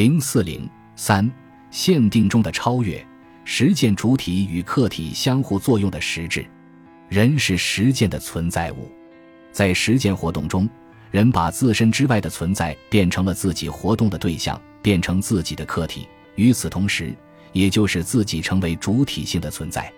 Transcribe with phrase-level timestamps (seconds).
[0.00, 1.30] 零四零三
[1.70, 3.06] 限定中的超越，
[3.44, 6.42] 实践主体与客体相互作用的实质。
[7.10, 8.90] 人是实践的存在物，
[9.52, 10.66] 在实践活动中，
[11.10, 16.08] 人把自身之外的存在变成了自己活动的对象，变成自己的客体。
[16.34, 17.14] 与此同时，
[17.52, 19.92] 也就是自己成为主体性的存在。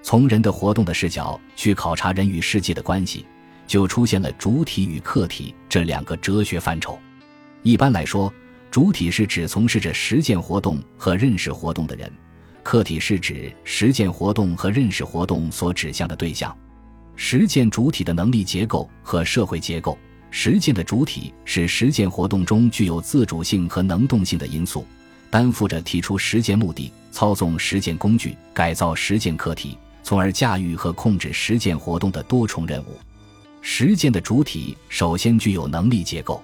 [0.00, 3.26] 从人的活动的视角去考察人与世界的关系，
[3.66, 6.98] 就出现了主体与客体这两个哲学范畴。
[7.62, 8.32] 一般来说，
[8.72, 12.10] 主体是指从事着实践活动和认识活动的人，
[12.62, 16.56] 客体是指实践活动和认识活动所指向的对象。
[17.14, 19.98] 实践主体的能力结构和社会结构，
[20.30, 24.86] 实践的主体是实践活动中具有自主性和能动性的因素，
[25.28, 29.76] 担负着提出实践目的、操纵实践工具、改造实践客体。
[30.02, 32.98] 从而驾驭和控制实践活动的多重任务。
[33.60, 36.42] 实践的主体首先具有能力结构，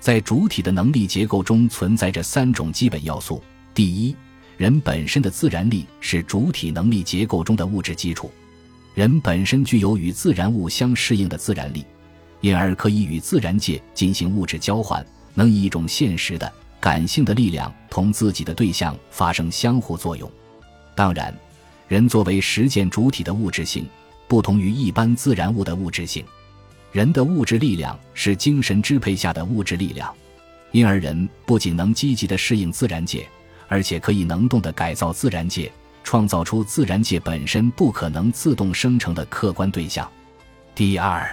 [0.00, 3.42] 在主体的能力结构中存在着三种基本要素：
[3.74, 4.16] 第一，
[4.56, 8.30] 人本身的自然力是主体能力结构中的物质基础，
[8.94, 11.84] 人本身具有与自然物相适应的自然力，
[12.40, 15.04] 因而可以与自然界进行物质交换，
[15.34, 20.30] 能以一种现实的感性的力量同自己的对象发生相互作用。
[20.94, 21.34] 当然。
[21.88, 23.86] 人作为实践主体的物质性，
[24.28, 26.22] 不同于一般自然物的物质性。
[26.98, 30.12] 人的物质力量是精神支配下的物质力量，
[30.72, 33.24] 因而人不仅能积极地适应自然界，
[33.68, 35.70] 而且可以能动地改造自然界，
[36.02, 40.10] 创造出自然界本身不可能自动生成的客观对象。
[40.74, 41.24] 第二，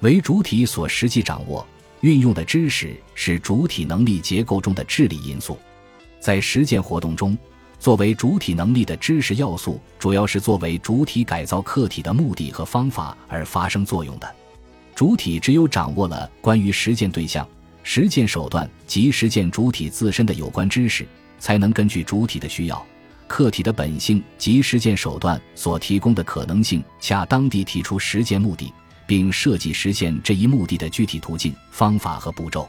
[0.00, 1.66] 为主体所实际掌握、
[2.00, 5.58] 运用的知识是主体能力结构中的智力因素，
[6.18, 7.36] 在实践活动中。
[7.78, 14.34] 作为主体能力的知识要素，主要是作为主体改造客体的目的和方法而发生作用的。
[14.96, 17.46] 主体只有掌握了关于实践对象、
[17.82, 21.06] 实践手段及实践主体自身的有关知识，
[21.38, 22.86] 才能根据主体的需要、
[23.28, 28.72] 客体的本性及实践手段所提供的可能性，恰当地提出实践目的，
[29.06, 32.66] 并设计实现这一目的的具体途径、方法和步骤。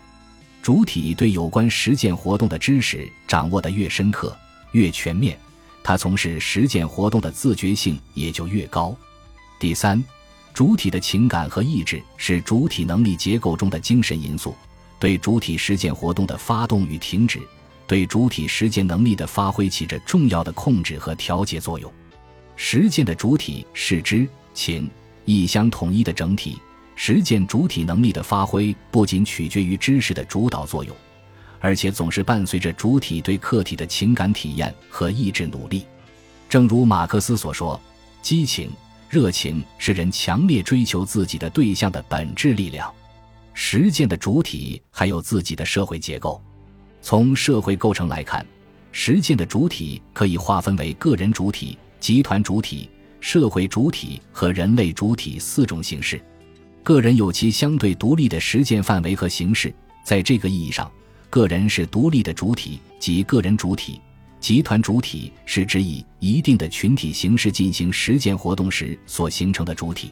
[0.62, 4.38] 主体对有关实践活动的知识掌握得越深刻。
[4.74, 5.40] 越全面，
[5.82, 8.94] 他从事实践活动的自觉性也就越高。
[9.62, 10.04] 第三，
[10.58, 14.56] 主体的情感和意志是主体能力结构中的精神因素，
[14.98, 17.40] 对主体实践活动的发动与停止，
[17.86, 21.94] 对主体实践能力的发挥起着重要的控制和调节作用。
[22.56, 24.90] 实践的主体是知情
[25.26, 26.58] 意相统一的整体，
[26.96, 30.96] 实践主体能力的发挥不仅取决于知识的主导作用。
[31.60, 35.86] 而且总是伴随着主体对客体的情感体验和意志努力，
[36.50, 37.80] 正如马克思所说
[38.24, 38.72] ：“激情、
[39.10, 42.94] 热情是人强烈追求自己的对象的本质力量。”
[43.54, 46.42] 实践的主体还有自己的社会结构。
[47.02, 48.46] 从社会构成来看，
[48.92, 56.22] 实践的主体可以划分为个人主体、集团主体、社会主体和人类主体四种形式。
[56.84, 60.90] 个人有其相对独立的实践范围和形式，在这个意义上。
[61.30, 64.00] 个人是独立的主体，及个人主体；
[64.40, 70.10] 集团主体是指以一定的群体形式进行实践活动时所形成的主体；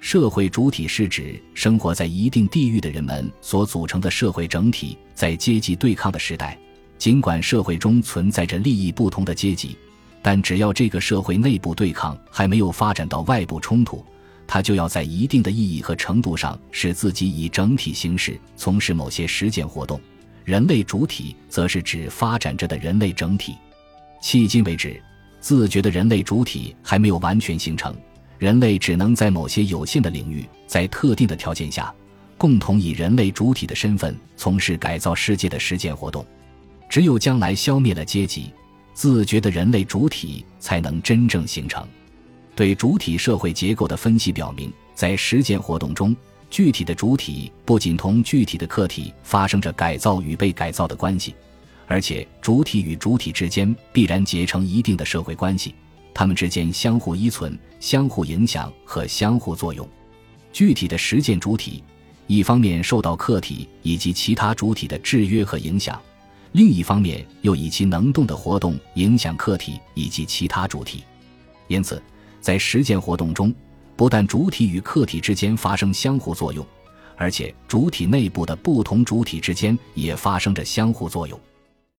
[0.00, 4.96] 社会主体是指生活在一定地域的人们所组成的社会整体。
[5.14, 6.58] 在阶级对抗的时代，
[6.96, 9.76] 尽管社会中存在着利益不同的阶级，
[10.22, 14.02] 但只要这个社会内部对抗还没有发展到外部冲突，
[14.46, 20.00] 它就要在一定的意义和程度上使自己以整体形式从事某些实践活动。
[20.50, 23.54] 人类主体则是指发展着的人类整体。
[24.20, 25.00] 迄今为止，
[25.38, 27.94] 自觉的人类主体还没有完全形成。
[28.36, 31.94] 人类只能在某些有限的领域，在特定的条件下，
[32.36, 36.26] 共同以人类主体的身份从事改造世界的实践活动。
[36.88, 38.52] 只有将来消灭了阶级，
[38.92, 41.86] 自觉的人类主体才能真正形成。
[42.56, 46.12] 对主体社会结构的分析表明，在实践活动中。
[46.50, 51.32] 具体的主体不仅同具体的客体发生着改造与被改造的关系，
[51.86, 55.74] 而且主体与主体之间必然结成一定的社会关系，
[56.12, 59.88] 它们之间相互依存、相互影响和相互作用。
[60.52, 61.84] 具体的实践主体，
[62.26, 66.00] 一方面受到客体以及其他主体的制约和影响，
[66.50, 71.04] 另一方面又以其能动的活动影响客体以及其他主体。
[71.68, 72.02] 因此，
[72.40, 73.54] 在实践活动中。
[74.00, 76.66] 不但主体与客体之间发生相互作用，
[77.16, 81.38] 而且主体内部的不同主体之间也发生着相互作用。